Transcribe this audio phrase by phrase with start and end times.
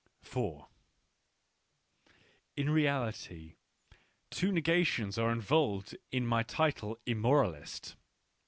[2.57, 3.57] In reality
[4.31, 7.93] two negations are involved in my title Immoralist.